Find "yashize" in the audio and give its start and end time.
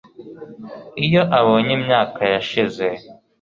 2.33-2.85